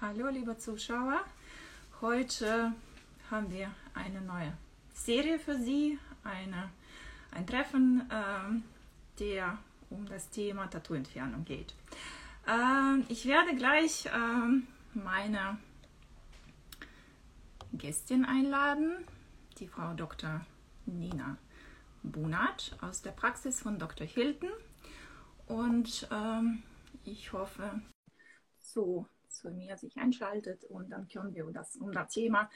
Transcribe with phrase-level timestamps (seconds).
[0.00, 1.24] Hallo liebe Zuschauer,
[2.00, 2.72] heute
[3.32, 4.56] haben wir eine neue
[4.94, 6.70] Serie für Sie, eine,
[7.32, 8.60] ein Treffen, äh,
[9.18, 9.58] der
[9.90, 11.74] um das Thema Tattoo-Entfernung geht.
[12.46, 14.62] Äh, ich werde gleich äh,
[14.94, 15.58] meine
[17.72, 19.04] Gästin einladen,
[19.58, 20.46] die Frau Dr.
[20.86, 21.38] Nina
[22.04, 24.06] Bunat aus der Praxis von Dr.
[24.06, 24.50] Hilton.
[25.48, 26.62] Und ähm,
[27.04, 27.82] ich hoffe,
[28.60, 32.50] so zu mir sich einschaltet und dann können wir das, um das Thema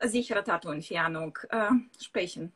[0.00, 1.70] sichere Tattoo-Entfernung äh,
[2.00, 2.52] sprechen.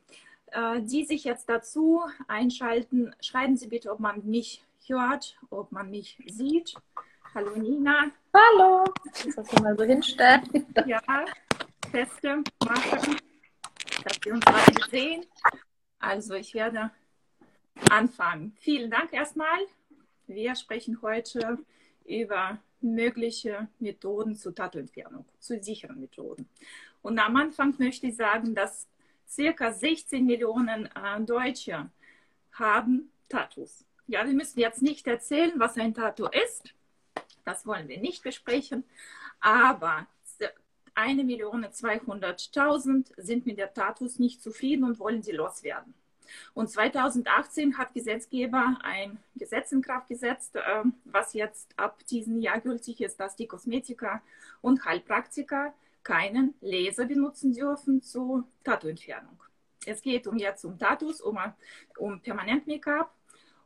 [0.47, 5.89] Äh, die sich jetzt dazu einschalten, schreiben Sie bitte, ob man mich hört, ob man
[5.89, 6.73] mich sieht.
[7.33, 8.11] Hallo Nina.
[8.33, 8.85] Hallo.
[9.35, 10.41] Das mal so hinstellen.
[10.85, 11.01] Ja,
[11.91, 13.17] Teste machen,
[14.03, 15.25] dass wir uns beide sehen.
[15.99, 16.91] Also ich werde
[17.89, 18.55] anfangen.
[18.59, 19.59] Vielen Dank erstmal.
[20.27, 21.59] Wir sprechen heute
[22.07, 26.47] über mögliche Methoden zur Tattoo-Entfernung, zu sicheren Methoden.
[27.01, 28.87] Und am Anfang möchte ich sagen, dass
[29.27, 31.89] circa 16 Millionen äh, Deutsche
[32.53, 33.85] haben Tattoos.
[34.07, 36.73] Ja, wir müssen jetzt nicht erzählen, was ein Tattoo ist.
[37.43, 38.83] Das wollen wir nicht besprechen.
[39.39, 40.07] Aber
[40.95, 45.93] 1.200.000 sind mit der Tattoos nicht zufrieden und wollen sie loswerden.
[46.53, 52.59] Und 2018 hat Gesetzgeber ein Gesetz in Kraft gesetzt, äh, was jetzt ab diesem Jahr
[52.59, 54.21] gültig ist, dass die Kosmetiker
[54.61, 59.37] und Heilpraktiker keinen Laser benutzen dürfen zur Tattoo-Entfernung.
[59.85, 61.37] Es geht um jetzt um Tattoos, um,
[61.97, 63.16] um Permanent-Make-up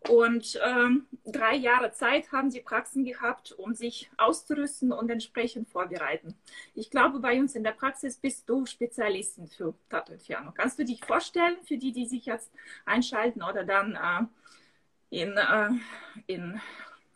[0.10, 6.36] und ähm, drei Jahre Zeit haben die Praxen gehabt, um sich auszurüsten und entsprechend vorbereiten.
[6.74, 10.56] Ich glaube, bei uns in der Praxis bist du Spezialistin für Tattoo-Entfernung.
[10.56, 12.52] Kannst du dich vorstellen, für die, die sich jetzt
[12.86, 14.30] einschalten oder dann
[15.12, 15.70] äh, in, äh,
[16.26, 16.60] in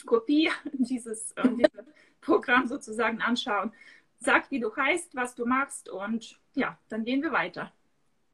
[0.06, 1.86] Kopie dieses, äh, dieses
[2.22, 3.74] Programm sozusagen anschauen?
[4.20, 7.72] Sag, wie du heißt, was du machst und ja, dann gehen wir weiter.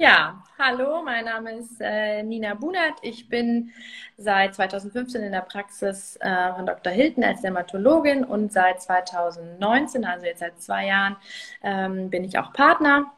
[0.02, 2.95] Ja, hallo, mein Name ist äh, Nina Bunert.
[3.03, 3.72] Ich bin
[4.17, 6.91] seit 2015 in der Praxis äh, von Dr.
[6.91, 11.17] Hilton als Dermatologin und seit 2019, also jetzt seit zwei Jahren,
[11.62, 13.13] ähm, bin ich auch Partner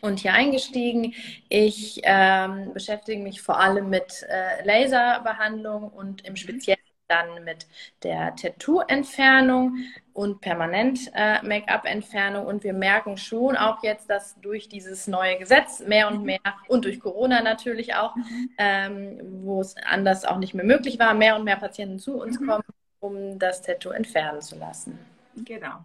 [0.00, 1.14] und hier eingestiegen.
[1.48, 7.66] Ich ähm, beschäftige mich vor allem mit äh, Laserbehandlung und im Speziellen dann mit
[8.02, 9.78] der Tattoo-Entfernung
[10.12, 12.44] und Permanent-Make-up-Entfernung.
[12.44, 16.40] Äh, und wir merken schon auch jetzt, dass durch dieses neue Gesetz mehr und mehr
[16.68, 18.50] und durch Corona natürlich auch, mhm.
[18.58, 22.40] ähm, wo es anders auch nicht mehr möglich war, mehr und mehr Patienten zu uns
[22.40, 22.46] mhm.
[22.46, 22.64] kommen,
[23.00, 24.98] um das Tattoo entfernen zu lassen.
[25.44, 25.84] Genau.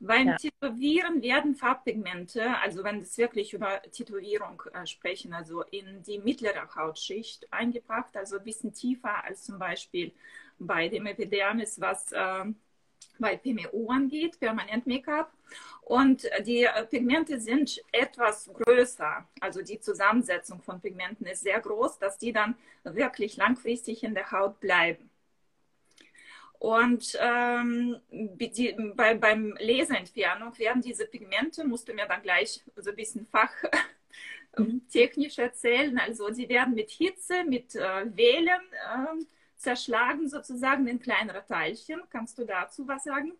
[0.00, 0.36] Beim ja.
[0.36, 6.68] Tätowieren werden Farbpigmente, also wenn wir wirklich über Tätowierung äh, sprechen, also in die mittlere
[6.76, 10.12] Hautschicht eingebracht, also ein bisschen tiefer als zum Beispiel
[10.58, 12.44] bei dem Epidermis, was äh,
[13.18, 15.32] bei PMO angeht, Permanent Make-up.
[15.82, 19.26] Und die äh, Pigmente sind etwas größer.
[19.40, 24.30] Also die Zusammensetzung von Pigmenten ist sehr groß, dass die dann wirklich langfristig in der
[24.30, 25.07] Haut bleiben.
[26.58, 32.96] Und ähm, die, bei, beim Laserentfernung werden diese Pigmente, musste mir dann gleich so ein
[32.96, 33.26] bisschen
[34.56, 39.24] fachtechnisch erzählen, also die werden mit Hitze, mit äh, Wählen äh,
[39.56, 42.00] zerschlagen sozusagen in kleinere Teilchen.
[42.10, 43.32] Kannst du dazu was sagen?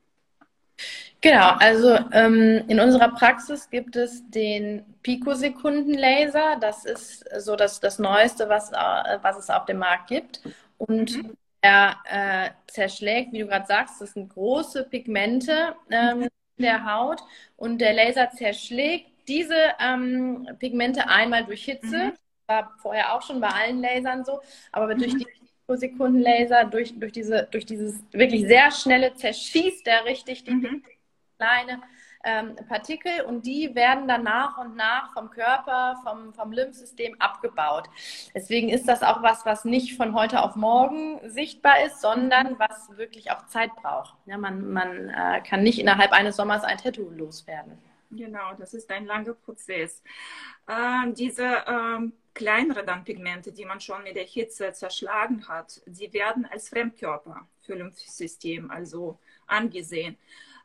[1.21, 6.57] Genau, also ähm, in unserer Praxis gibt es den Pikosekundenlaser.
[6.61, 10.41] Das ist so das, das Neueste, was, äh, was es auf dem Markt gibt.
[10.77, 11.37] Und mhm.
[11.61, 16.29] Er äh, zerschlägt, wie du gerade sagst, das sind große Pigmente ähm, mhm.
[16.57, 17.21] in der Haut.
[17.57, 22.07] Und der Laser zerschlägt diese ähm, Pigmente einmal durch Hitze.
[22.07, 22.13] Mhm.
[22.47, 24.41] War vorher auch schon bei allen Lasern so,
[24.73, 25.19] aber durch mhm.
[25.19, 25.27] die
[25.77, 30.83] Sekundenlaser durch, durch, diese, durch dieses wirklich sehr schnelle zerschießt er richtig die mhm.
[31.37, 31.83] kleine
[32.25, 37.89] ähm, Partikel und die werden dann nach und nach vom Körper, vom, vom Lymphsystem abgebaut.
[38.35, 42.59] Deswegen ist das auch was, was nicht von heute auf morgen sichtbar ist, sondern mhm.
[42.59, 44.15] was wirklich auch Zeit braucht.
[44.27, 47.79] Ja, man man äh, kann nicht innerhalb eines Sommers ein Tattoo loswerden.
[48.11, 50.03] Genau, das ist ein langer Prozess.
[50.67, 56.13] Äh, diese ähm kleinere dann Pigmente, die man schon mit der Hitze zerschlagen hat, die
[56.13, 59.19] werden als Fremdkörper für Lymphsystem also
[59.49, 60.17] angesehen.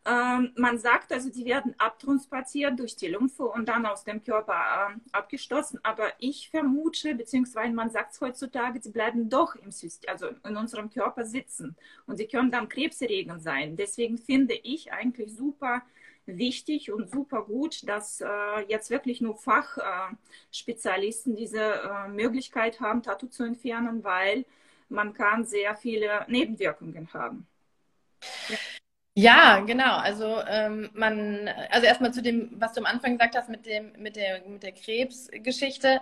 [0.06, 4.54] Ähm, man sagt also, die werden abtransportiert durch die Lymphe und dann aus dem Körper
[4.54, 5.80] äh, abgestoßen.
[5.84, 10.58] Aber ich vermute, beziehungsweise man sagt es heutzutage, sie bleiben doch im System, also in
[10.58, 11.78] unserem Körper sitzen.
[12.06, 13.78] Und sie können dann krebserregend sein.
[13.78, 15.84] Deswegen finde ich eigentlich super,
[16.26, 18.28] wichtig und super gut, dass äh,
[18.68, 24.46] jetzt wirklich nur Fachspezialisten äh, diese äh, Möglichkeit haben, Tattoo zu entfernen, weil
[24.90, 27.48] man kann sehr viele Nebenwirkungen haben.
[28.50, 28.58] Ja.
[29.16, 29.98] Ja, genau.
[29.98, 33.92] Also ähm, man, also erstmal zu dem, was du am Anfang gesagt hast mit dem,
[33.98, 36.02] mit der, mit der Krebsgeschichte.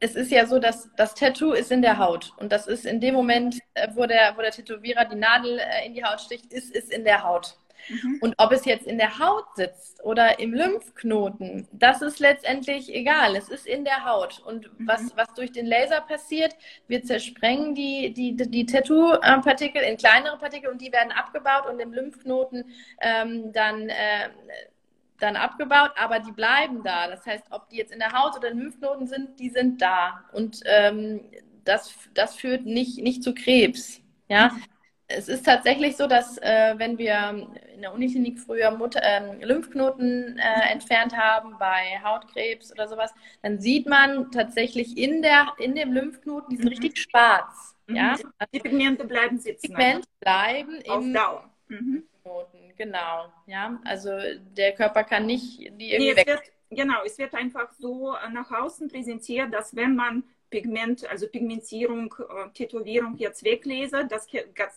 [0.00, 3.00] Es ist ja so, dass das Tattoo ist in der Haut und das ist in
[3.00, 6.52] dem Moment, äh, wo der, wo der Tätowierer die Nadel äh, in die Haut sticht,
[6.52, 7.56] ist, ist in der Haut.
[7.88, 8.18] Mhm.
[8.20, 13.36] Und ob es jetzt in der Haut sitzt oder im Lymphknoten, das ist letztendlich egal.
[13.36, 14.42] Es ist in der Haut.
[14.44, 14.86] Und mhm.
[14.86, 20.70] was, was durch den Laser passiert, wir zersprengen die, die, die Tattoo-Partikel in kleinere Partikel
[20.70, 22.64] und die werden abgebaut und im Lymphknoten
[23.00, 23.88] ähm, dann.
[23.88, 24.30] Äh,
[25.20, 27.06] dann abgebaut, aber die bleiben da.
[27.06, 30.24] Das heißt, ob die jetzt in der Haut oder in Lymphknoten sind, die sind da.
[30.32, 31.20] Und ähm,
[31.64, 34.00] das, das führt nicht, nicht zu Krebs.
[34.28, 34.73] Ja, mhm
[35.16, 40.38] es ist tatsächlich so, dass äh, wenn wir in der Uniklinik früher Mutter, äh, Lymphknoten
[40.38, 43.12] äh, entfernt haben bei Hautkrebs oder sowas,
[43.42, 46.70] dann sieht man tatsächlich in, der, in dem Lymphknoten, die sind mhm.
[46.70, 47.76] richtig schwarz.
[47.86, 47.96] Mhm.
[47.96, 48.10] Ja?
[48.12, 49.68] Also die Pigmente bleiben sitzen.
[49.68, 51.50] Pigmente bleiben auf Dauer.
[51.68, 52.04] Mhm.
[52.24, 53.32] Lymphknoten, genau.
[53.46, 53.80] Ja?
[53.84, 54.10] Also
[54.56, 56.26] der Körper kann nicht die irgendwie nee, weg.
[56.26, 62.14] Wird, genau, es wird einfach so nach außen präsentiert, dass wenn man Pigment, also Pigmentierung,
[62.20, 64.28] äh, Tätowierung jetzt weglese, das,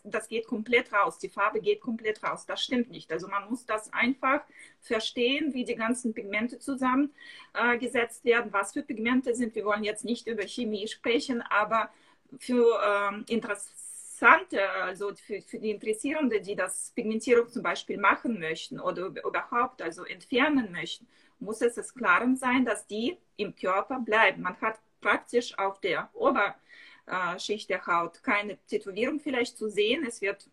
[0.04, 1.20] das geht komplett raus.
[1.20, 2.48] Die Farbe geht komplett raus.
[2.48, 3.12] Das stimmt nicht.
[3.12, 4.42] Also man muss das einfach
[4.82, 9.54] verstehen, wie die ganzen Pigmente zusammengesetzt äh, werden, was für Pigmente sind.
[9.54, 11.92] Wir wollen jetzt nicht über Chemie sprechen, aber
[12.40, 18.80] für äh, Interessante, also für, für die Interessierenden, die das Pigmentierung zum Beispiel machen möchten
[18.80, 21.06] oder überhaupt also entfernen möchten,
[21.40, 24.42] muss es klar sein, dass die im Körper bleiben.
[24.42, 30.06] Man hat praktisch auf der Oberschicht der Haut keine Tätowierung vielleicht zu sehen.
[30.06, 30.50] Es wird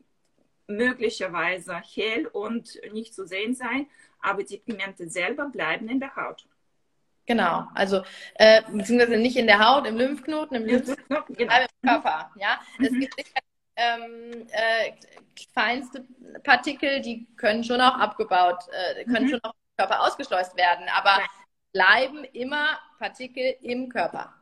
[0.66, 3.88] möglicherweise hell und nicht zu sehen sein,
[4.20, 6.46] aber die Pigmente selber bleiben in der Haut.
[7.26, 8.02] Genau, also
[8.34, 11.54] äh, beziehungsweise nicht in der Haut, im Lymphknoten, im Lymphknoten, genau.
[11.56, 12.30] im Körper.
[12.36, 12.84] Ja, mhm.
[12.84, 13.40] es gibt sicher
[13.76, 14.92] ähm, äh,
[15.52, 16.04] feinste
[16.44, 19.30] Partikel, die können schon auch abgebaut, äh, können mhm.
[19.30, 21.18] schon auch im Körper ausgeschleust werden, aber
[21.72, 24.32] bleiben immer Partikel im Körper.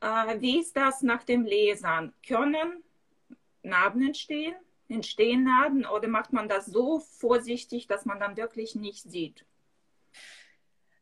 [0.00, 2.12] Äh, wie ist das nach dem Lesern?
[2.26, 2.82] Können
[3.62, 4.56] Narben entstehen?
[4.88, 9.44] Entstehen Narben oder macht man das so vorsichtig, dass man dann wirklich nicht sieht?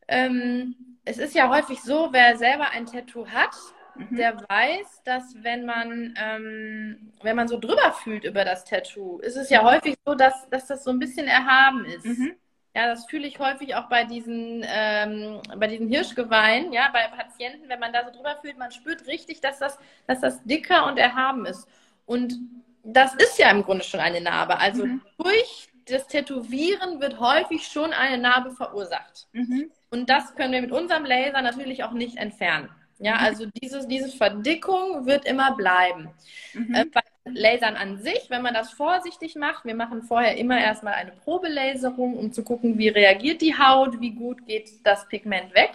[0.07, 3.57] Ähm, es ist ja häufig so, wer selber ein Tattoo hat,
[3.95, 4.15] mhm.
[4.15, 9.37] der weiß, dass wenn man, ähm, wenn man so drüber fühlt über das Tattoo, ist
[9.37, 12.05] es ja häufig so, dass, dass das so ein bisschen erhaben ist.
[12.05, 12.35] Mhm.
[12.75, 17.69] Ja, das fühle ich häufig auch bei diesen, ähm, bei diesen Hirschgeweihen, ja, bei Patienten,
[17.69, 20.99] wenn man da so drüber fühlt, man spürt richtig, dass das, dass das dicker und
[20.99, 21.69] erhaben ist.
[22.07, 22.35] Und
[22.83, 24.59] das ist ja im Grunde schon eine Narbe.
[24.59, 25.03] Also mhm.
[25.19, 29.29] durch das Tätowieren wird häufig schon eine Narbe verursacht.
[29.33, 29.71] Mhm.
[29.91, 32.71] Und das können wir mit unserem Laser natürlich auch nicht entfernen.
[32.99, 33.25] Ja, mhm.
[33.25, 36.09] also dieses, diese Verdickung wird immer bleiben.
[36.55, 36.75] Mhm.
[36.75, 40.95] Äh, bei Lasern an sich, wenn man das vorsichtig macht, wir machen vorher immer erstmal
[40.95, 45.73] eine Probelaserung, um zu gucken, wie reagiert die Haut, wie gut geht das Pigment weg.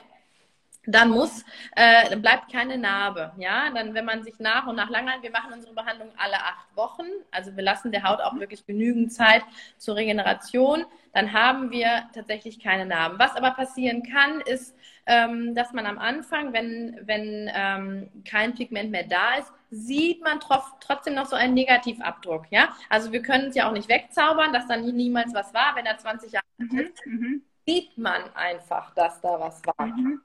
[0.89, 1.43] Dann muss,
[1.75, 3.33] äh, bleibt keine Narbe.
[3.37, 6.75] Ja, dann, wenn man sich nach und nach langhalten, wir machen unsere Behandlung alle acht
[6.75, 9.43] Wochen, also wir lassen der Haut auch wirklich genügend Zeit
[9.77, 13.19] zur Regeneration, dann haben wir tatsächlich keine Narben.
[13.19, 18.91] Was aber passieren kann, ist, ähm, dass man am Anfang, wenn, wenn ähm, kein Pigment
[18.91, 22.45] mehr da ist, sieht man trotzdem noch so einen Negativabdruck.
[22.51, 25.85] Ja, also wir können es ja auch nicht wegzaubern, dass dann niemals was war, wenn
[25.85, 27.41] er 20 Jahre mhm, ist, mhm.
[27.65, 29.87] sieht man einfach, dass da was war.
[29.87, 30.21] Mhm.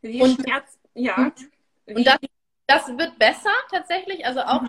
[0.00, 1.32] Wie und, Schmerz, ja.
[1.86, 2.18] Und das,
[2.66, 4.62] das wird besser tatsächlich, also auch,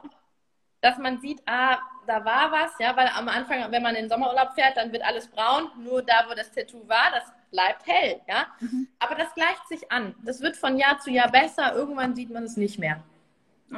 [0.81, 4.09] dass man sieht, ah, da war was, ja, weil am Anfang, wenn man in den
[4.09, 8.21] Sommerurlaub fährt, dann wird alles braun, nur da, wo das Tattoo war, das bleibt hell,
[8.27, 8.47] ja.
[8.59, 8.88] Mhm.
[9.00, 10.15] Aber das gleicht sich an.
[10.23, 13.03] Das wird von Jahr zu Jahr besser, irgendwann sieht man es nicht mehr.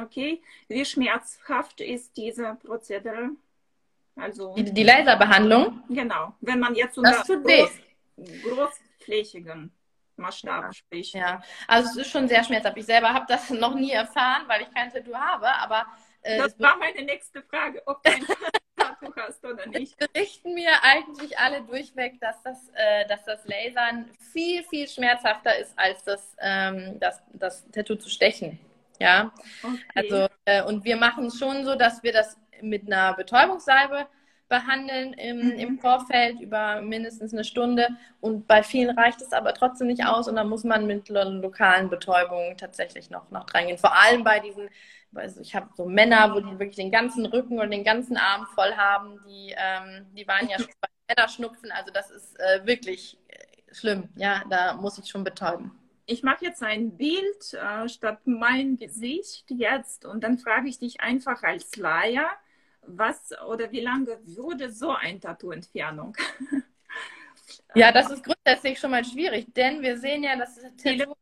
[0.00, 3.30] Okay, wie schmerzhaft ist diese Prozedere?
[4.16, 5.82] Also die, die Laserbehandlung?
[5.88, 7.70] Genau, wenn man jetzt so das tut groß,
[8.42, 9.72] großflächigen
[10.16, 11.14] Maßstab spricht.
[11.14, 12.76] Ja, also es ist schon sehr schmerzhaft.
[12.76, 15.86] Ich selber habe das noch nie erfahren, weil ich kein Tattoo habe, aber
[16.24, 18.26] äh, das war meine nächste Frage, ob du ein
[18.76, 19.94] Tattoo hast oder nicht.
[19.98, 25.56] Es berichten mir eigentlich alle durchweg, dass das, äh, dass das Lasern viel, viel schmerzhafter
[25.58, 28.58] ist, als das, ähm, das, das Tattoo zu stechen.
[29.00, 29.78] Ja, okay.
[29.94, 34.06] also äh, und wir machen es schon so, dass wir das mit einer Betäubungssalbe
[34.54, 35.78] behandeln im, im mhm.
[35.80, 37.88] Vorfeld über mindestens eine Stunde.
[38.20, 41.90] Und bei vielen reicht es aber trotzdem nicht aus und dann muss man mit lokalen
[41.90, 43.78] Betäubungen tatsächlich noch, noch reingehen.
[43.78, 44.68] Vor allem bei diesen,
[45.14, 48.46] also ich habe so Männer, wo die wirklich den ganzen Rücken und den ganzen Arm
[48.54, 51.72] voll haben, die, ähm, die waren ja schon bei Männerschnupfen.
[51.72, 54.08] Also das ist äh, wirklich äh, schlimm.
[54.14, 55.72] Ja, da muss ich schon betäuben
[56.06, 61.00] ich mache jetzt ein Bild äh, statt mein Gesicht jetzt und dann frage ich dich
[61.00, 62.26] einfach als Laie,
[62.86, 66.16] was oder wie lange würde so ein Tattoo-Entfernung?
[67.74, 71.14] Ja, das ist grundsätzlich schon mal schwierig, denn wir sehen ja, dass Tattoo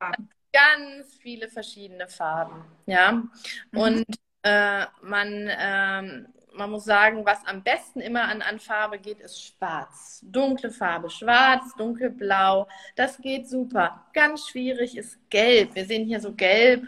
[0.52, 2.64] ganz viele verschiedene Farben.
[2.86, 3.30] Ja, mhm.
[3.72, 4.06] und
[4.42, 9.42] äh, man, ähm, man muss sagen, was am besten immer an, an Farbe geht, ist
[9.42, 10.20] schwarz.
[10.24, 14.04] Dunkle Farbe, schwarz, dunkelblau, das geht super.
[14.12, 15.74] Ganz schwierig ist gelb.
[15.74, 16.84] Wir sehen hier so gelb.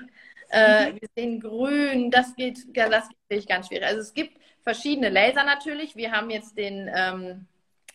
[0.50, 1.00] Äh, mhm.
[1.00, 3.87] Wir sehen grün, das geht, das geht ganz schwierig.
[3.87, 5.94] Also es gibt verschiedene Laser natürlich.
[5.94, 7.47] Wir haben jetzt den ähm,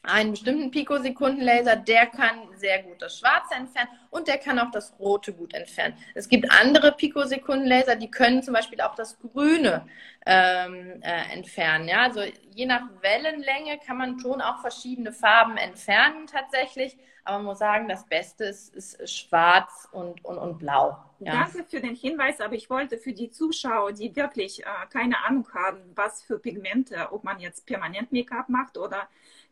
[0.04, 4.98] einen bestimmten Pikosekundenlaser, der kann sehr gut das Schwarze entfernen und der kann auch das
[5.00, 5.96] Rote gut entfernen.
[6.16, 9.86] Es gibt andere Pikosekundenlaser, die können zum Beispiel auch das Grüne
[10.26, 11.88] ähm, äh, entfernen.
[11.88, 12.04] Ja?
[12.04, 12.22] Also
[12.54, 17.88] je nach Wellenlänge kann man schon auch verschiedene Farben entfernen tatsächlich, aber man muss sagen,
[17.88, 20.98] das Beste ist, ist Schwarz und, und, und Blau.
[21.20, 21.34] Ja.
[21.34, 25.48] Danke für den Hinweis, aber ich wollte für die Zuschauer, die wirklich äh, keine Ahnung
[25.54, 29.08] haben, was für Pigmente, ob man jetzt permanent Make-up macht oder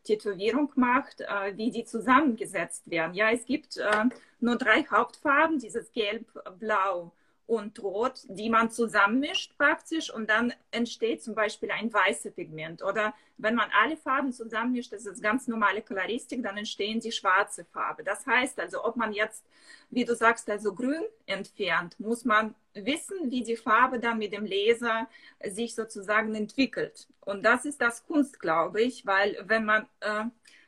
[0.08, 3.14] Tätowierung macht, äh, wie die zusammengesetzt werden.
[3.14, 4.04] Ja, es gibt äh,
[4.40, 6.26] nur drei Hauptfarben, dieses Gelb,
[6.58, 7.12] Blau
[7.48, 12.82] und Rot, die man zusammenmischt praktisch und dann entsteht zum Beispiel ein weißes Pigment.
[12.82, 17.64] Oder wenn man alle Farben zusammenmischt, das ist ganz normale Koloristik, dann entstehen die schwarze
[17.64, 18.04] Farbe.
[18.04, 19.46] Das heißt also, ob man jetzt,
[19.88, 24.44] wie du sagst, also grün entfernt, muss man wissen, wie die Farbe dann mit dem
[24.44, 25.08] Laser
[25.42, 27.08] sich sozusagen entwickelt.
[27.20, 30.24] Und das ist das Kunst, glaube ich, weil wenn man äh,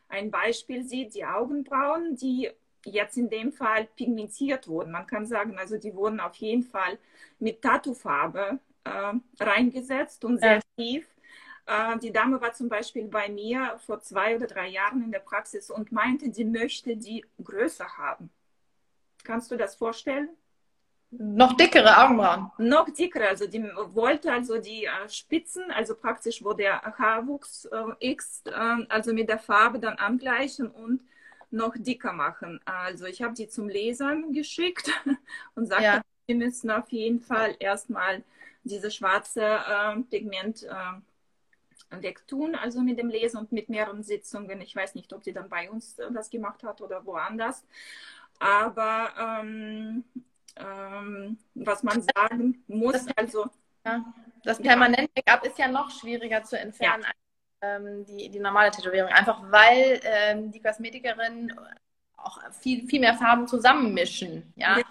[0.08, 2.50] ein Beispiel sieht, die Augenbrauen, die
[2.84, 4.92] jetzt in dem Fall pigmentiert wurden.
[4.92, 6.98] Man kann sagen, also die wurden auf jeden Fall
[7.38, 10.60] mit Tattoofarbe äh, reingesetzt und sehr ja.
[10.76, 11.06] tief.
[11.66, 15.20] Äh, die Dame war zum Beispiel bei mir vor zwei oder drei Jahren in der
[15.20, 18.30] Praxis und meinte, sie möchte die größer haben.
[19.24, 20.30] Kannst du das vorstellen?
[21.12, 22.52] Noch dickere Augenbrauen.
[22.58, 28.12] Noch dickere, also die wollte also die äh, Spitzen, also praktisch wo der Haarwuchs äh,
[28.12, 31.02] ist, äh, also mit der Farbe dann angleichen und
[31.50, 32.60] noch dicker machen.
[32.64, 34.90] Also ich habe die zum Lesern geschickt
[35.54, 36.02] und sagte, ja.
[36.26, 38.22] wir müssen auf jeden Fall erstmal
[38.64, 44.60] diese schwarze äh, Pigment äh, wegtun, also mit dem Lesen und mit mehreren Sitzungen.
[44.60, 47.64] Ich weiß nicht, ob die dann bei uns das gemacht hat oder woanders.
[48.38, 50.04] Aber ähm,
[50.56, 53.50] ähm, was man sagen muss, also.
[53.84, 54.04] Ja,
[54.44, 57.10] das Permanent-Make-up ist ja noch schwieriger zu entfernen ja
[57.62, 59.10] ähm, die, die normale Tätowierung.
[59.10, 61.52] Einfach weil ähm, die Kosmetikerinnen
[62.16, 64.52] auch viel, viel mehr Farben zusammenmischen.
[64.56, 64.78] Ja?
[64.78, 64.84] ja.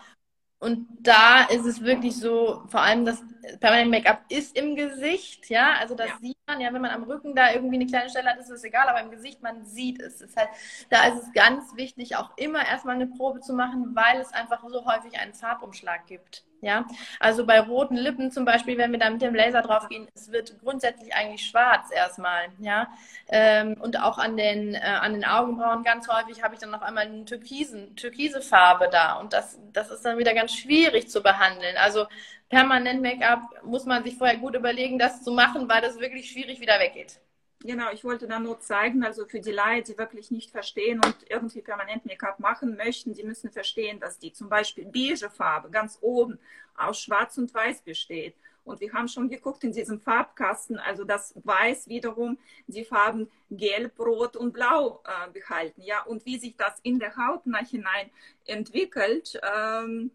[0.60, 3.24] Und da ist es wirklich so, vor allem das
[3.62, 6.18] Permanent Make-up ist im Gesicht, ja, also das ja.
[6.20, 8.66] sieht man, ja, wenn man am Rücken da irgendwie eine kleine Stelle hat, ist es
[8.66, 10.16] egal, aber im Gesicht, man sieht es.
[10.16, 10.50] es ist halt,
[10.90, 14.62] da ist es ganz wichtig, auch immer erstmal eine Probe zu machen, weil es einfach
[14.68, 16.44] so häufig einen Farbumschlag gibt.
[16.62, 16.86] Ja,
[17.22, 20.30] also bei roten Lippen zum Beispiel, wenn wir da mit dem Laser drauf gehen, es
[20.32, 22.90] wird grundsätzlich eigentlich schwarz erstmal, ja.
[23.30, 26.82] Ähm, und auch an den, äh, an den Augenbrauen ganz häufig habe ich dann noch
[26.82, 29.14] einmal eine türkisen, türkise Farbe da.
[29.20, 31.78] Und das, das ist dann wieder ganz schwierig zu behandeln.
[31.78, 32.08] Also
[32.50, 36.60] permanent Make-up muss man sich vorher gut überlegen, das zu machen, weil das wirklich schwierig
[36.60, 37.20] wieder weggeht.
[37.62, 41.16] Genau, ich wollte da nur zeigen, also für die Leute, die wirklich nicht verstehen und
[41.30, 45.98] irgendwie permanent Make-up machen möchten, die müssen verstehen, dass die zum Beispiel beige Farbe ganz
[46.00, 46.40] oben
[46.78, 48.36] aus Schwarz und Weiß besteht.
[48.64, 52.38] Und wir haben schon geguckt in diesem Farbkasten, also das Weiß wiederum
[52.68, 55.82] die Farben Gelb, Rot und Blau äh, behalten.
[55.82, 58.10] Ja, und wie sich das in der Haut nachhinein
[58.46, 60.12] entwickelt, ähm,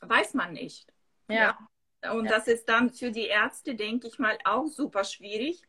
[0.00, 0.86] weiß man nicht.
[1.28, 1.34] Ja.
[1.34, 1.58] ja.
[2.12, 2.32] Und ja.
[2.32, 5.62] das ist dann für die Ärzte, denke ich mal, auch super schwierig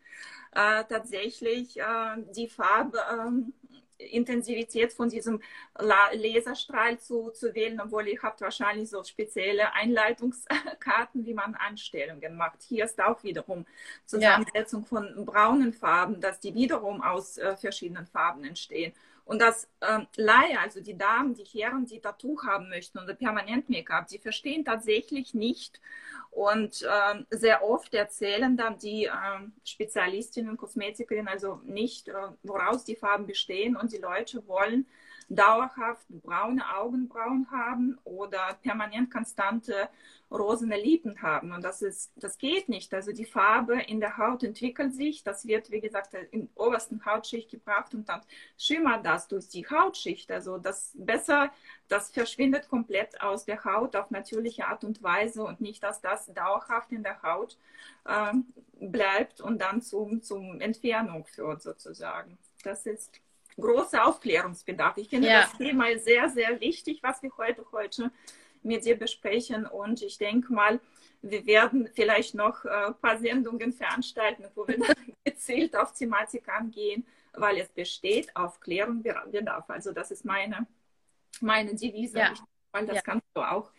[0.52, 5.42] äh, tatsächlich äh, die Farbintensivität ähm, von diesem
[5.80, 12.62] Laserstrahl zu, zu wählen, obwohl ihr habt wahrscheinlich so spezielle Einleitungskarten, wie man Einstellungen macht.
[12.64, 13.66] Hier ist auch wiederum
[14.06, 14.88] Zusammensetzung ja.
[14.88, 18.94] von braunen Farben, dass die wiederum aus äh, verschiedenen Farben entstehen.
[19.32, 23.70] Und das ähm, Laie, also die Damen, die Herren, die Tattoo haben möchten oder permanent
[23.70, 25.80] Make-up, die verstehen tatsächlich nicht.
[26.32, 32.98] Und ähm, sehr oft erzählen dann die ähm, Spezialistinnen, Kosmetikerinnen also nicht, äh, woraus die
[32.98, 33.78] Farben bestehen.
[33.78, 34.86] Und die Leute wollen
[35.36, 39.90] dauerhaft braune Augenbrauen haben oder permanent konstante
[40.30, 41.52] rosene Lippen haben.
[41.54, 42.94] Und das ist, das geht nicht.
[42.94, 45.24] Also die Farbe in der Haut entwickelt sich.
[45.24, 48.22] Das wird, wie gesagt, in der obersten Hautschicht gebracht und dann
[48.58, 50.32] schimmert das durch die Hautschicht.
[50.32, 51.52] Also das besser,
[51.88, 56.26] das verschwindet komplett aus der Haut auf natürliche Art und Weise und nicht, dass das
[56.34, 57.58] dauerhaft in der Haut
[58.06, 58.34] äh,
[58.82, 62.38] bleibt und dann zum, zum Entfernung führt sozusagen.
[62.64, 63.21] Das ist
[63.60, 64.98] großer Aufklärungsbedarf.
[64.98, 65.41] Ich finde ja.
[65.41, 68.12] das Thema sehr, sehr wichtig, was wir heute, heute
[68.63, 70.79] mit dir besprechen und ich denke mal,
[71.22, 74.77] wir werden vielleicht noch ein paar Sendungen veranstalten, wo wir
[75.24, 79.70] gezielt auf Thematik angehen, weil es besteht Aufklärung bedarf.
[79.70, 80.65] Also das ist meine,
[81.39, 82.34] meine Devise, ja.
[82.72, 83.01] weil das ja.
[83.01, 83.72] kannst du auch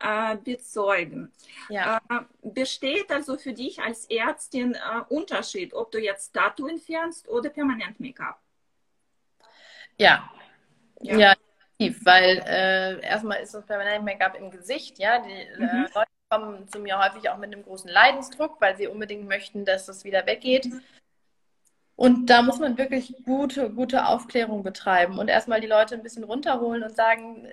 [0.00, 1.32] äh, bezeugen.
[1.68, 2.00] Ja.
[2.08, 7.50] Äh, besteht also für dich als Ärztin äh, Unterschied, ob du jetzt Tattoo entfernst oder
[7.50, 8.40] permanent Make-up?
[9.98, 10.28] Ja.
[11.00, 11.18] ja.
[11.18, 11.34] Ja,
[12.04, 15.18] weil äh, erstmal ist das permanent Make-up im Gesicht, ja.
[15.18, 15.86] Die äh, mhm.
[15.94, 19.86] Leute kommen zu mir häufig auch mit einem großen Leidensdruck, weil sie unbedingt möchten, dass
[19.86, 20.68] das wieder weggeht.
[21.96, 26.24] Und da muss man wirklich gute, gute Aufklärung betreiben und erstmal die Leute ein bisschen
[26.24, 27.48] runterholen und sagen,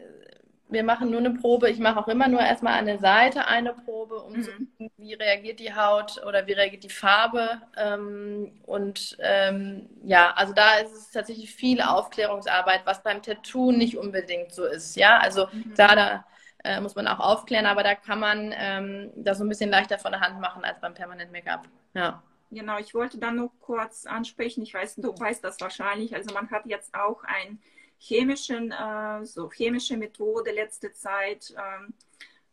[0.73, 1.69] wir machen nur eine Probe.
[1.69, 4.43] Ich mache auch immer nur erstmal an der Seite eine Probe, um mhm.
[4.43, 7.61] zu gucken, wie reagiert die Haut oder wie reagiert die Farbe.
[7.77, 13.97] Ähm, und ähm, ja, also da ist es tatsächlich viel Aufklärungsarbeit, was beim Tattoo nicht
[13.97, 14.95] unbedingt so ist.
[14.95, 15.73] Ja, also mhm.
[15.75, 16.25] da, da
[16.63, 19.99] äh, muss man auch aufklären, aber da kann man ähm, das so ein bisschen leichter
[19.99, 21.67] von der Hand machen als beim Permanent Make-up.
[21.93, 22.23] Ja.
[22.51, 24.61] Genau, ich wollte dann noch kurz ansprechen.
[24.61, 26.13] Ich weiß, du weißt das wahrscheinlich.
[26.13, 27.59] Also man hat jetzt auch ein
[28.03, 31.93] chemischen, äh, so chemische Methode letzte Zeit ähm,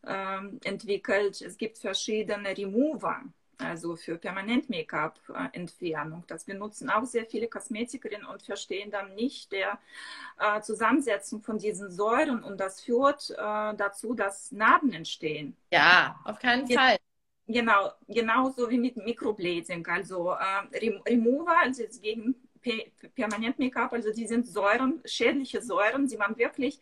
[0.07, 1.41] ähm, entwickelt.
[1.41, 3.21] Es gibt verschiedene Remover,
[3.57, 6.23] also für Permanent-Make-up-Entfernung.
[6.27, 9.77] Das benutzen auch sehr viele Kosmetikerinnen und verstehen dann nicht der
[10.39, 15.57] äh, Zusammensetzung von diesen Säuren und das führt äh, dazu, dass Narben entstehen.
[15.71, 16.95] Ja, auf keinen Fall.
[17.47, 19.85] Genau, genauso wie mit Microblading.
[19.85, 22.35] Also äh, Remover, also gegen
[23.15, 26.79] Permanent-Make-up, also die sind Säuren, schädliche Säuren, die man wirklich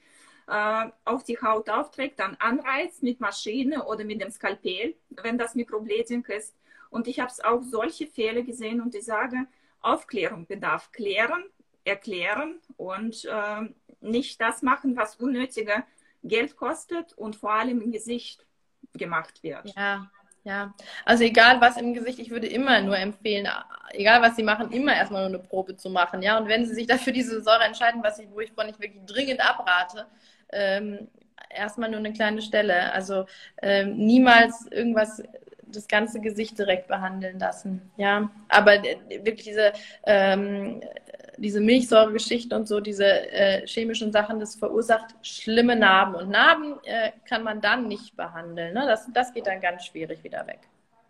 [0.47, 5.55] äh, auf die Haut aufträgt, dann anreizt mit Maschine oder mit dem Skalpell, wenn das
[5.55, 6.55] Mikroblading ist.
[6.89, 9.47] Und ich habe auch solche Fälle gesehen und ich sage,
[9.81, 11.43] Aufklärung bedarf klären,
[11.83, 13.69] erklären und äh,
[14.01, 15.83] nicht das machen, was unnötige
[16.23, 18.45] Geld kostet und vor allem im Gesicht
[18.93, 19.73] gemacht wird.
[19.75, 20.11] Ja,
[20.43, 20.73] ja,
[21.05, 23.47] also egal was im Gesicht, ich würde immer nur empfehlen,
[23.91, 26.21] egal was Sie machen, immer erstmal nur eine Probe zu machen.
[26.21, 28.79] Ja, und wenn Sie sich dafür diese Säure entscheiden, was ich, wo ich von nicht
[28.79, 30.05] wirklich dringend abrate,
[30.51, 31.07] ähm,
[31.49, 32.93] erstmal nur eine kleine Stelle.
[32.93, 33.25] Also
[33.61, 35.23] ähm, niemals irgendwas
[35.71, 37.91] das ganze Gesicht direkt behandeln lassen.
[37.97, 39.73] Ja, aber äh, wirklich diese
[40.05, 40.81] ähm,
[41.39, 46.15] diese Milchsäuregeschichte und so, diese äh, chemischen Sachen, das verursacht schlimme Narben.
[46.15, 48.73] Und Narben äh, kann man dann nicht behandeln.
[48.73, 48.85] Ne?
[48.85, 50.61] Das, das geht dann ganz schwierig wieder weg.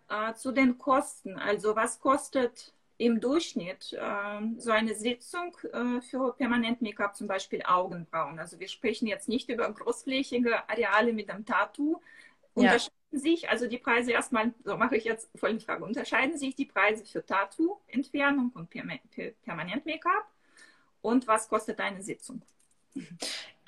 [0.08, 1.38] Äh, zu den Kosten.
[1.38, 7.62] Also was kostet im Durchschnitt äh, so eine Sitzung äh, für Permanent Make-up, zum Beispiel
[7.66, 8.38] Augenbrauen?
[8.38, 12.00] Also wir sprechen jetzt nicht über großflächige Areale mit einem Tattoo.
[12.56, 12.76] Ja.
[13.12, 17.04] Sich, also die Preise erstmal, so mache ich jetzt folgende Frage, unterscheiden sich die Preise
[17.04, 20.26] für Tattoo-Entfernung und Permanent Make-up?
[21.02, 22.42] Und was kostet eine Sitzung?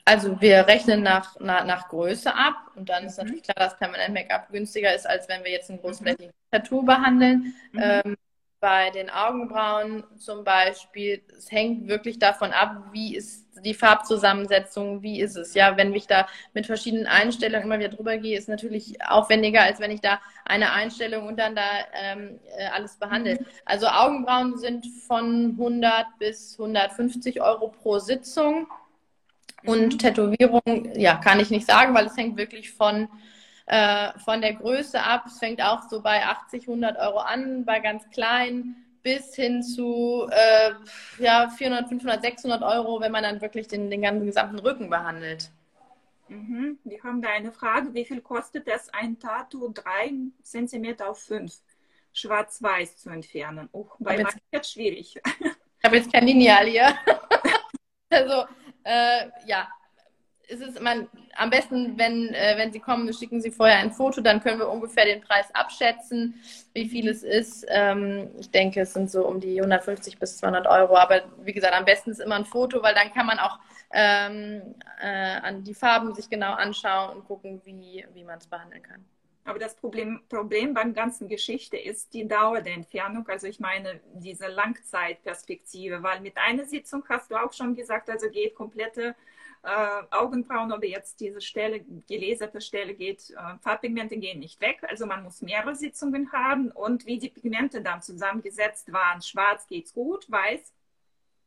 [0.05, 3.25] Also wir rechnen nach, nach, nach Größe ab und dann ist mhm.
[3.25, 6.51] natürlich klar, dass Permanent Make-up günstiger ist, als wenn wir jetzt ein großflächiges mhm.
[6.51, 7.55] Tattoo behandeln.
[7.73, 7.81] Mhm.
[7.81, 8.17] Ähm,
[8.63, 15.21] bei den Augenbrauen zum Beispiel, es hängt wirklich davon ab, wie ist die Farbzusammensetzung, wie
[15.21, 15.55] ist es.
[15.55, 19.81] Ja, wenn ich da mit verschiedenen Einstellungen immer wieder drüber gehe, ist natürlich aufwendiger, als
[19.81, 23.35] wenn ich da eine Einstellung und dann da ähm, äh, alles behandle.
[23.35, 23.47] Mhm.
[23.65, 28.69] Also Augenbrauen sind von 100 bis 150 Euro pro Sitzung.
[29.65, 29.99] Und mhm.
[29.99, 33.09] Tätowierung, ja, kann ich nicht sagen, weil es hängt wirklich von
[33.67, 35.25] äh, von der Größe ab.
[35.27, 40.29] Es fängt auch so bei 80, 100 Euro an, bei ganz kleinen bis hin zu
[40.31, 40.73] äh,
[41.19, 45.51] ja, 400, 500, 600 Euro, wenn man dann wirklich den, den ganzen gesamten Rücken behandelt.
[46.29, 46.79] Mhm.
[46.85, 51.53] Wir haben da eine Frage, wie viel kostet es, ein Tattoo 3 cm auf 5
[52.13, 53.69] schwarz-weiß zu entfernen?
[53.73, 55.17] Oh, bei jetzt schwierig.
[55.25, 56.95] Ich habe jetzt kein Lineal hier.
[58.11, 58.45] also,
[58.85, 59.69] äh, ja,
[60.61, 64.41] es man, am besten, wenn, äh, wenn Sie kommen, schicken Sie vorher ein Foto, dann
[64.41, 66.35] können wir ungefähr den Preis abschätzen,
[66.75, 67.65] wie viel es ist.
[67.69, 70.97] Ähm, ich denke, es sind so um die 150 bis 200 Euro.
[70.97, 73.59] Aber wie gesagt, am besten ist immer ein Foto, weil dann kann man auch
[73.93, 78.83] ähm, äh, an die Farben sich genau anschauen und gucken, wie, wie man es behandeln
[78.83, 79.05] kann.
[79.45, 83.27] Aber das Problem, Problem beim ganzen Geschichte ist die Dauer der Entfernung.
[83.29, 88.31] Also ich meine diese Langzeitperspektive, weil mit einer Sitzung hast du auch schon gesagt, also
[88.31, 89.17] geht komplette
[89.63, 94.83] äh, Augenbrauen oder jetzt diese Stelle, die laserte Stelle geht, äh, Farbpigmente gehen nicht weg.
[94.89, 99.23] Also man muss mehrere Sitzungen haben und wie die Pigmente dann zusammengesetzt waren.
[99.23, 100.73] Schwarz geht's gut, weiß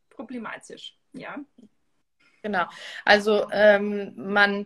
[0.09, 0.97] problematisch.
[1.13, 1.35] Ja.
[2.41, 2.65] Genau.
[3.03, 4.65] Also ähm, man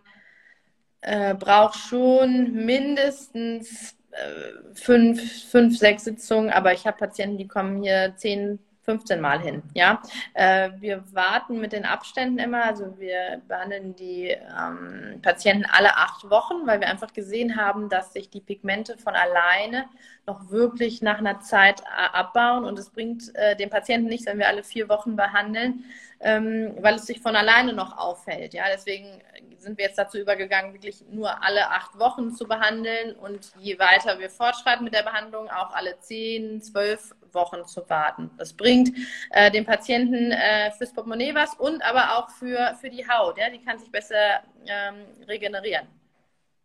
[1.00, 7.82] äh, braucht schon mindestens äh, fünf, fünf, sechs Sitzungen, aber ich habe Patienten, die kommen
[7.82, 8.58] hier zehn,
[8.90, 9.62] 15 Mal hin.
[9.74, 10.02] Ja,
[10.34, 12.64] äh, wir warten mit den Abständen immer.
[12.64, 18.12] Also wir behandeln die ähm, Patienten alle acht Wochen, weil wir einfach gesehen haben, dass
[18.12, 19.84] sich die Pigmente von alleine
[20.26, 24.48] noch wirklich nach einer Zeit abbauen und es bringt äh, den Patienten nichts, wenn wir
[24.48, 25.84] alle vier Wochen behandeln,
[26.18, 28.52] ähm, weil es sich von alleine noch auffällt.
[28.52, 29.22] Ja, deswegen
[29.58, 34.18] sind wir jetzt dazu übergegangen, wirklich nur alle acht Wochen zu behandeln und je weiter
[34.18, 38.30] wir fortschreiten mit der Behandlung, auch alle zehn, zwölf Wochen zu warten.
[38.38, 38.92] Das bringt
[39.30, 43.38] äh, dem Patienten äh, fürs Portemonnaie was und aber auch für, für die Haut.
[43.38, 43.50] Ja?
[43.50, 45.86] Die kann sich besser ähm, regenerieren.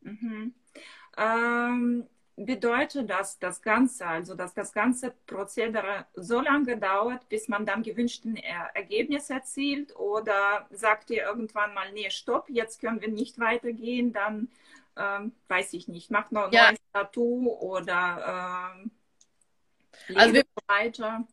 [0.01, 0.53] Mhm.
[1.17, 7.65] Ähm, bedeutet das das Ganze, also dass das ganze Prozedere so lange dauert, bis man
[7.65, 13.39] dann gewünschten Ergebnis erzielt oder sagt ihr irgendwann mal, nee, stopp, jetzt können wir nicht
[13.39, 14.49] weitergehen, dann
[14.97, 16.67] ähm, weiß ich nicht, macht noch ein ja.
[16.67, 18.91] neues Tattoo oder ähm,
[20.15, 20.43] also wir,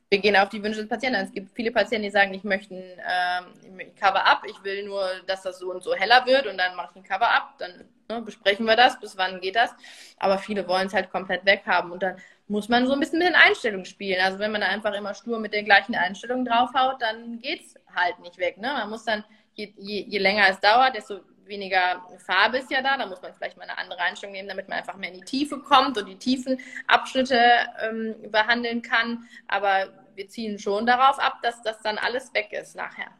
[0.09, 1.21] wir, gehen auf die Wünsche des Patienten.
[1.21, 5.43] Es gibt viele Patienten, die sagen, ich möchte ähm, ein Cover-up, ich will nur, dass
[5.43, 8.67] das so und so heller wird und dann mache ich ein Cover-up, dann ne, besprechen
[8.67, 9.71] wir das, bis wann geht das.
[10.19, 12.17] Aber viele wollen es halt komplett weghaben und dann
[12.49, 14.21] muss man so ein bisschen mit den Einstellungen spielen.
[14.21, 17.75] Also wenn man da einfach immer stur mit den gleichen Einstellungen draufhaut, dann geht es
[17.95, 18.59] halt nicht weg.
[18.59, 18.69] Ne?
[18.69, 22.97] Man muss dann, je, je, je länger es dauert, desto weniger Farbe ist ja da,
[22.97, 25.25] da muss man vielleicht mal eine andere Einstellung nehmen, damit man einfach mehr in die
[25.25, 27.41] Tiefe kommt und die tiefen Abschnitte
[27.81, 29.29] ähm, behandeln kann.
[29.49, 33.11] Aber wir ziehen schon darauf ab, dass das dann alles weg ist nachher.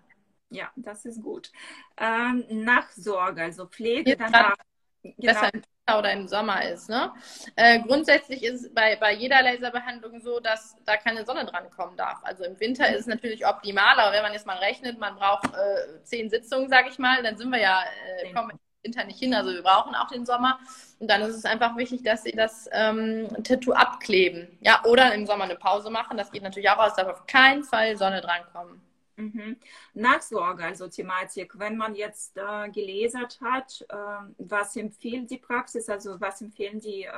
[0.51, 1.51] Ja, das ist gut.
[1.97, 4.57] Ähm, Nachsorge, also Pflege danach.
[5.03, 5.49] Genau.
[5.91, 6.89] Oder im Sommer ist.
[6.89, 7.13] Ne?
[7.57, 11.97] Äh, grundsätzlich ist es bei, bei jeder Laserbehandlung so, dass da keine Sonne dran kommen
[11.97, 12.21] darf.
[12.23, 15.47] Also im Winter ist es natürlich optimal, aber wenn man jetzt mal rechnet, man braucht
[15.47, 17.83] äh, zehn Sitzungen, sage ich mal, dann sind wir ja,
[18.23, 19.35] äh, kommen im Winter nicht hin.
[19.35, 20.61] Also wir brauchen auch den Sommer.
[21.01, 24.57] Und dann ist es einfach wichtig, dass sie das ähm, Tattoo abkleben.
[24.61, 26.17] Ja, oder im Sommer eine Pause machen.
[26.17, 28.81] Das geht natürlich auch aus, darf auf keinen Fall Sonne dran kommen.
[29.23, 29.57] Mhm.
[29.95, 33.95] Nachsorge, also Thematik, wenn man jetzt äh, gelesen hat, äh,
[34.39, 37.11] was empfiehlt die Praxis, also was empfehlen die, äh,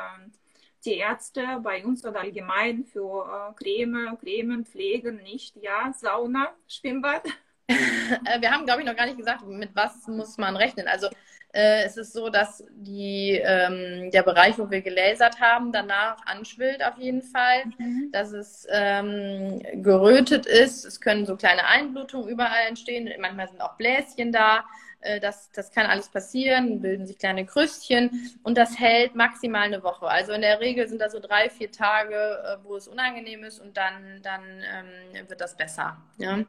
[0.85, 7.23] die Ärzte bei uns oder allgemein für äh, Creme, Cremen, Pflegen, nicht, ja, Sauna, Schwimmbad?
[7.67, 10.87] Äh, wir haben, glaube ich, noch gar nicht gesagt, mit was muss man rechnen.
[10.87, 11.09] Also
[11.55, 16.85] äh, es ist so, dass die, ähm, der Bereich, wo wir gelasert haben, danach anschwillt
[16.85, 18.11] auf jeden Fall, mhm.
[18.11, 20.85] dass es ähm, gerötet ist.
[20.85, 23.09] Es können so kleine Einblutungen überall entstehen.
[23.21, 24.65] Manchmal sind auch Bläschen da.
[24.99, 29.85] Äh, das, das kann alles passieren, bilden sich kleine Krüstchen und das hält maximal eine
[29.85, 30.09] Woche.
[30.09, 33.61] Also in der Regel sind da so drei, vier Tage, äh, wo es unangenehm ist
[33.61, 35.99] und dann, dann ähm, wird das besser.
[36.19, 36.35] Ja?
[36.35, 36.47] Okay.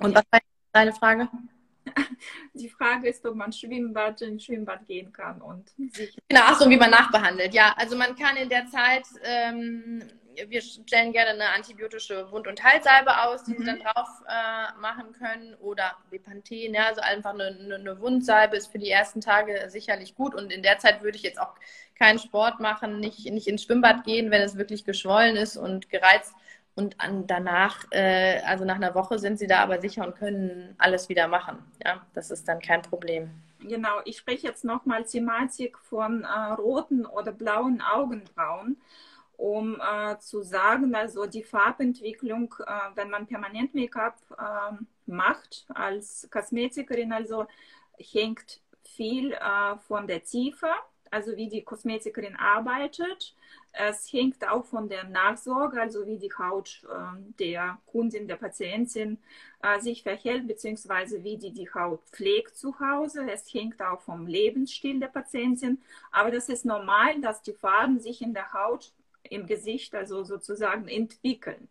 [0.00, 0.40] Und was war
[0.72, 1.28] deine Frage?
[2.54, 6.16] Die Frage ist, ob man Schwimmbad in Schwimmbad gehen kann und sich.
[6.28, 7.54] Genau, achso, wie man nachbehandelt.
[7.54, 10.02] Ja, also man kann in der Zeit, ähm,
[10.48, 13.58] wir stellen gerne eine antibiotische Wund- und Heilsalbe aus, die mhm.
[13.58, 15.54] sie dann drauf äh, machen können.
[15.56, 20.14] Oder Bepanthen, ja, also einfach eine, eine, eine Wundsalbe ist für die ersten Tage sicherlich
[20.14, 20.34] gut.
[20.34, 21.54] Und in der Zeit würde ich jetzt auch
[21.96, 26.34] keinen Sport machen, nicht, nicht ins Schwimmbad gehen, wenn es wirklich geschwollen ist und gereizt
[26.76, 30.74] und an, danach, äh, also nach einer Woche sind sie da aber sicher und können
[30.78, 31.58] alles wieder machen.
[31.84, 33.30] Ja, das ist dann kein Problem.
[33.60, 38.76] Genau, ich spreche jetzt nochmal Thematik von äh, roten oder blauen Augenbrauen,
[39.36, 46.28] um äh, zu sagen, also die Farbentwicklung, äh, wenn man permanent Make-up ähm, macht als
[46.30, 47.46] Kosmetikerin, also
[47.98, 50.68] hängt viel äh, von der Tiefe,
[51.10, 53.34] also wie die Kosmetikerin arbeitet
[53.76, 59.18] es hängt auch von der Nachsorge, also wie die Haut äh, der Kundin, der Patientin
[59.62, 63.28] äh, sich verhält, beziehungsweise wie die die Haut pflegt zu Hause.
[63.28, 65.82] Es hängt auch vom Lebensstil der Patientin.
[66.12, 68.92] Aber das ist normal, dass die Farben sich in der Haut,
[69.28, 71.68] im Gesicht, also sozusagen entwickeln.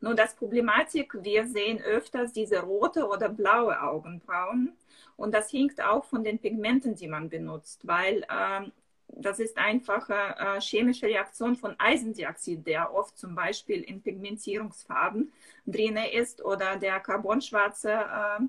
[0.00, 4.72] Nur das Problematik, wir sehen öfters diese rote oder blaue Augenbrauen.
[5.16, 8.72] Und das hängt auch von den Pigmenten, die man benutzt, weil ähm,
[9.08, 15.32] das ist einfach eine äh, chemische Reaktion von Eisendioxid, der oft zum Beispiel in Pigmentierungsfarben
[15.66, 18.40] drin ist oder der carbonschwarze äh,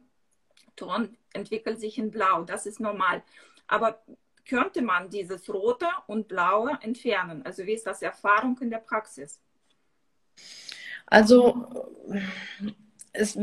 [0.76, 2.44] Ton entwickelt sich in Blau.
[2.44, 3.24] Das ist normal.
[3.68, 4.02] Aber
[4.48, 7.44] könnte man dieses Rote und Blaue entfernen?
[7.46, 9.40] Also wie ist das Erfahrung in der Praxis?
[11.08, 11.90] Also
[13.18, 13.38] ist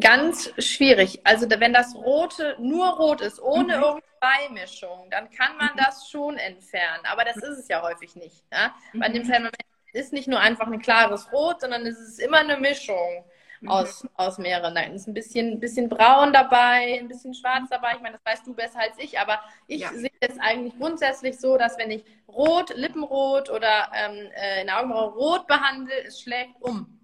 [0.00, 1.20] ganz schwierig.
[1.24, 3.82] Also wenn das Rote nur rot ist, ohne mhm.
[3.82, 5.78] irgendeine Beimischung, dann kann man mhm.
[5.78, 7.04] das schon entfernen.
[7.04, 8.44] Aber das ist es ja häufig nicht.
[8.52, 8.74] Ja?
[8.92, 9.00] Mhm.
[9.00, 9.56] Bei dem Firmament
[9.92, 13.24] ist nicht nur einfach ein klares Rot, sondern es ist immer eine Mischung
[13.60, 13.68] mhm.
[13.68, 14.74] aus, aus mehreren.
[14.74, 17.92] Da ist ein bisschen, bisschen braun dabei, ein bisschen schwarz dabei.
[17.96, 19.90] Ich meine, das weißt du besser als ich, aber ich ja.
[19.92, 24.78] sehe es eigentlich grundsätzlich so, dass wenn ich Rot, Lippenrot oder ähm, äh, in der
[24.78, 26.97] Augenbraue rot behandle, es schlägt um.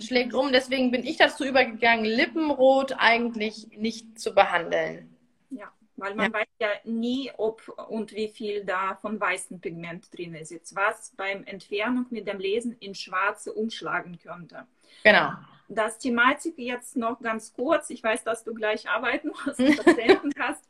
[0.00, 0.52] Schlägt um.
[0.52, 5.16] Deswegen bin ich dazu übergegangen, Lippenrot eigentlich nicht zu behandeln.
[5.50, 6.38] Ja, weil man ja.
[6.38, 11.44] weiß ja nie, ob und wie viel da von weißem Pigment drin ist, was beim
[11.44, 14.66] Entfernung mit dem Lesen in Schwarze umschlagen könnte.
[15.02, 15.32] Genau.
[15.68, 17.88] Das Thematik jetzt noch ganz kurz.
[17.88, 20.62] Ich weiß, dass du gleich arbeiten musst Patienten hast.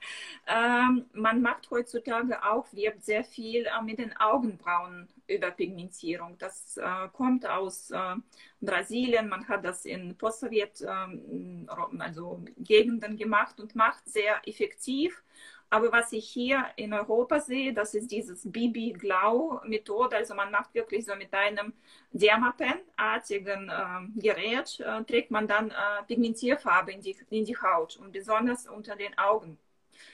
[0.47, 6.37] Ähm, man macht heutzutage auch, wirbt sehr viel äh, mit den Augenbrauen Überpigmentierung.
[6.39, 8.17] Das äh, kommt aus äh,
[8.61, 9.29] Brasilien.
[9.29, 15.23] Man hat das in Post-Sowjet, ähm, also Gegenden gemacht und macht sehr effektiv.
[15.71, 20.17] Aber was ich hier in Europa sehe, das ist dieses Bibi-Glau-Methode.
[20.17, 21.73] Also man macht wirklich so mit einem
[22.13, 28.69] Dermapen-artigen äh, Gerät, trägt man dann äh, Pigmentierfarbe in die, in die Haut und besonders
[28.69, 29.59] unter den Augen.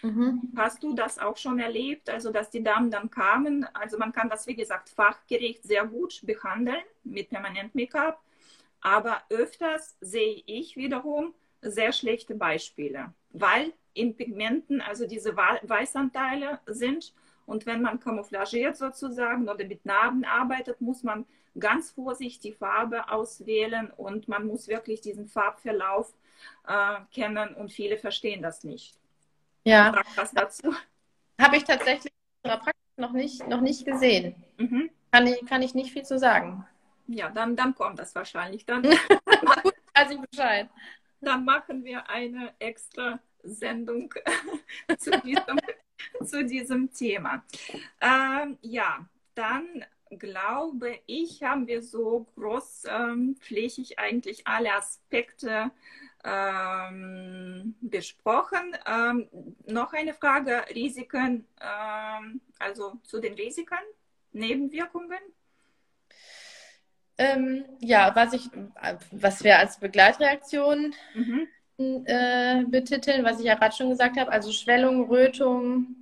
[0.02, 0.52] Mhm.
[0.56, 3.66] Hast du das auch schon erlebt, also dass die Damen dann kamen?
[3.74, 8.20] Also man kann das, wie gesagt, fachgerecht sehr gut behandeln mit Permanent-Make-up,
[8.80, 17.12] aber öfters sehe ich wiederum sehr schlechte Beispiele, weil in Pigmenten also diese Weißanteile sind
[17.46, 21.26] und wenn man camouflagiert sozusagen oder mit Narben arbeitet, muss man
[21.58, 26.14] ganz vorsichtig die Farbe auswählen und man muss wirklich diesen Farbverlauf
[26.68, 28.99] äh, kennen und viele verstehen das nicht.
[29.64, 30.02] Ja.
[30.16, 30.74] Was dazu?
[31.40, 34.34] Habe ich tatsächlich in der Praxis noch nicht, noch nicht gesehen.
[34.58, 34.90] Mhm.
[35.10, 36.66] Kann, ich, kann ich nicht viel zu sagen.
[37.06, 38.64] Ja, dann, dann kommt das wahrscheinlich.
[38.66, 40.68] Dann, Gut, weiß ich Bescheid.
[41.20, 44.14] Dann machen wir eine extra Sendung
[44.98, 45.58] zu, diesem,
[46.24, 47.44] zu diesem Thema.
[48.00, 55.70] Ähm, ja, dann glaube ich, haben wir so großflächig ähm, eigentlich alle Aspekte
[56.24, 58.76] ähm, besprochen.
[58.86, 59.28] Ähm,
[59.66, 63.78] noch eine Frage, Risiken, ähm, also zu den Risiken,
[64.32, 65.18] Nebenwirkungen?
[67.18, 68.48] Ähm, ja, was ich,
[69.10, 71.48] was wir als Begleitreaktion mhm.
[72.06, 75.96] äh, betiteln, was ich ja gerade schon gesagt habe, also Schwellung, Rötung,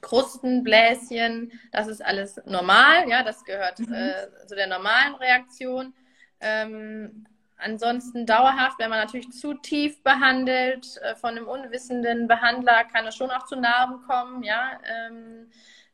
[0.00, 3.92] Krusten, Bläschen, das ist alles normal, ja, das gehört mhm.
[3.92, 5.94] äh, zu der normalen Reaktion.
[6.40, 7.26] Ähm,
[7.62, 13.14] Ansonsten dauerhaft, wenn man natürlich zu tief behandelt äh, von einem unwissenden Behandler, kann es
[13.14, 14.80] schon auch zu Narben kommen, ja.
[14.84, 15.50] Ähm,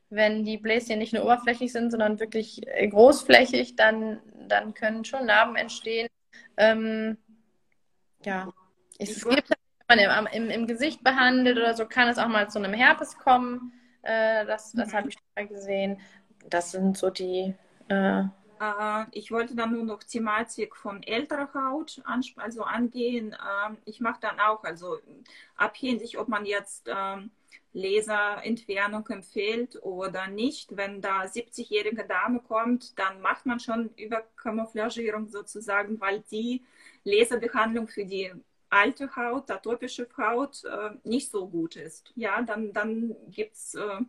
[0.09, 5.27] wenn die Bläschen nicht nur oberflächlich sind, sondern wirklich äh, großflächig, dann, dann können schon
[5.27, 6.07] Narben entstehen.
[6.57, 7.17] Ähm,
[8.25, 8.51] ja,
[8.97, 9.49] es gibt,
[9.87, 12.73] wenn man im, im, im, Gesicht behandelt oder so, kann es auch mal zu einem
[12.73, 13.73] Herpes kommen.
[14.01, 14.93] Äh, das das mhm.
[14.93, 16.01] habe ich schon mal gesehen.
[16.49, 17.53] Das sind so die
[17.89, 18.23] äh, äh,
[19.11, 22.01] ich wollte dann nur noch Thematik von älterer Haut
[22.35, 23.33] also angehen.
[23.33, 24.99] Ähm, ich mache dann auch, also
[25.55, 27.31] abhängig, ob man jetzt ähm,
[27.73, 30.75] Laserentfernung empfiehlt oder nicht.
[30.75, 36.63] Wenn da 70-jährige Dame kommt, dann macht man schon Überkamouflagierung sozusagen, weil die
[37.03, 38.31] Laserbehandlung für die
[38.69, 42.11] alte Haut, atopische Haut äh, nicht so gut ist.
[42.15, 44.01] Ja, dann, dann gibt es äh,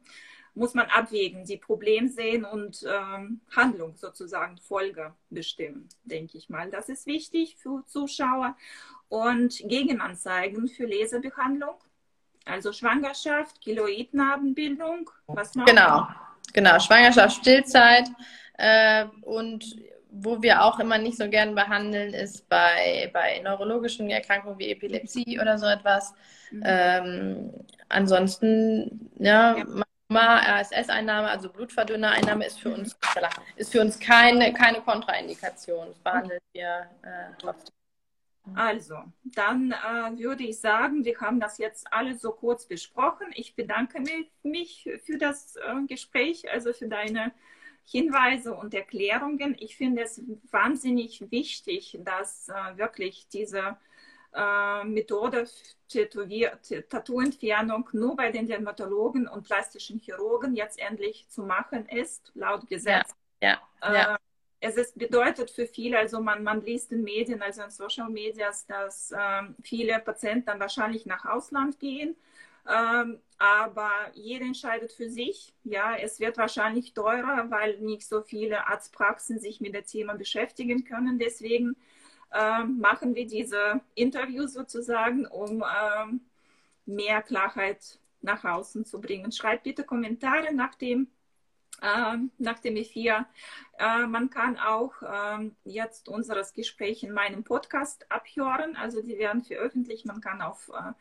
[0.61, 6.71] muss man abwägen, die Problem sehen und ähm, Handlung sozusagen, Folge bestimmen, denke ich mal.
[6.71, 8.55] Das ist wichtig für Zuschauer.
[9.09, 11.77] Und Gegenanzeigen für Laserbehandlung,
[12.45, 15.65] also Schwangerschaft, Keloidnarbenbildung, was noch?
[15.65, 16.07] Genau,
[16.53, 18.09] genau, Schwangerschaft, Stillzeit
[18.59, 19.65] äh, und
[20.11, 25.41] wo wir auch immer nicht so gern behandeln, ist bei, bei neurologischen Erkrankungen wie Epilepsie
[25.41, 26.13] oder so etwas.
[26.51, 26.63] Mhm.
[26.67, 27.51] Ähm,
[27.89, 29.65] ansonsten, ja, ja.
[30.19, 32.97] RSS-Einnahme, also Blutverdünner-Einnahme, ist für uns,
[33.57, 35.89] ist für uns keine, keine Kontraindikation.
[35.89, 37.75] Das behandeln wir äh, trotzdem.
[38.55, 43.29] Also, dann äh, würde ich sagen, wir haben das jetzt alles so kurz besprochen.
[43.35, 44.03] Ich bedanke
[44.43, 47.33] mich für das äh, Gespräch, also für deine
[47.85, 49.57] Hinweise und Erklärungen.
[49.59, 53.77] Ich finde es wahnsinnig wichtig, dass äh, wirklich diese
[54.33, 55.47] äh, Methode
[55.89, 63.15] Tattoo-Entfernung nur bei den Dermatologen und plastischen Chirurgen jetzt endlich zu machen ist, laut Gesetz.
[63.43, 64.15] Ja, ja, ja.
[64.15, 64.19] Äh,
[64.61, 68.67] es ist, bedeutet für viele, also man, man liest in Medien, also in Social Medias,
[68.67, 72.15] dass ähm, viele Patienten dann wahrscheinlich nach Ausland gehen.
[72.69, 75.55] Ähm, aber jeder entscheidet für sich.
[75.65, 80.85] Ja, es wird wahrscheinlich teurer, weil nicht so viele Arztpraxen sich mit dem Thema beschäftigen
[80.85, 81.19] können.
[81.19, 81.75] Deswegen
[82.33, 86.19] äh, machen wir diese Interviews sozusagen, um äh,
[86.87, 89.33] mehr Klarheit nach außen zu bringen.
[89.33, 91.09] Schreibt bitte Kommentare nach dem
[91.83, 93.25] äh, nach dem E4.
[93.79, 98.77] Äh, man kann auch äh, jetzt unseres Gespräch in meinem Podcast abhören.
[98.77, 100.05] Also die werden veröffentlicht.
[100.07, 100.93] Man kann auf äh,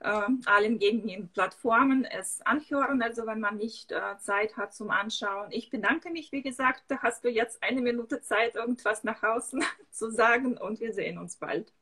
[0.00, 5.50] allen gängigen Plattformen es anhören, also wenn man nicht äh, Zeit hat zum Anschauen.
[5.50, 9.64] Ich bedanke mich, wie gesagt, da hast du jetzt eine Minute Zeit, irgendwas nach außen
[9.90, 11.72] zu sagen und wir sehen uns bald.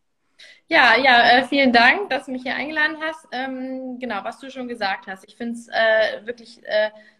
[0.68, 3.26] Ja, ja, äh, vielen Dank, dass du mich hier eingeladen hast.
[3.33, 5.24] Ähm, genau, was du schon gesagt hast.
[5.26, 6.61] Ich finde es äh, wirklich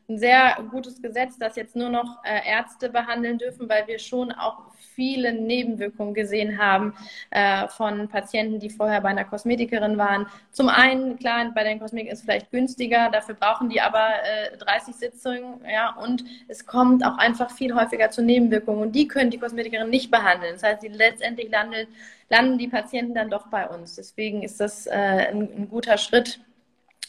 [0.09, 4.31] ein sehr gutes Gesetz, dass jetzt nur noch äh, Ärzte behandeln dürfen, weil wir schon
[4.33, 6.95] auch viele Nebenwirkungen gesehen haben
[7.31, 10.27] äh, von Patienten, die vorher bei einer Kosmetikerin waren.
[10.53, 14.09] Zum einen, klar, bei den Kosmetikern ist es vielleicht günstiger, dafür brauchen die aber
[14.53, 19.09] äh, 30 Sitzungen, ja, und es kommt auch einfach viel häufiger zu Nebenwirkungen und die
[19.09, 20.55] können die Kosmetikerin nicht behandeln.
[20.55, 21.88] Das heißt, die letztendlich landet,
[22.31, 23.97] landen die Patienten dann doch bei uns.
[23.97, 26.40] Deswegen ist das äh, ein, ein guter Schritt.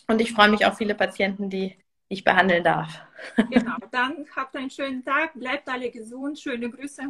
[0.07, 1.75] Und ich freue mich auf viele Patienten, die
[2.09, 3.01] ich behandeln darf.
[3.49, 7.01] Genau, dann habt einen schönen Tag, bleibt alle gesund, schöne Grüße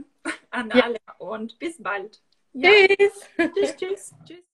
[0.49, 0.83] an ja.
[0.83, 2.21] alle und bis bald.
[2.53, 2.69] Ja.
[2.71, 3.29] Tschüss.
[3.37, 4.46] Tschüss, tschüss, tschüss.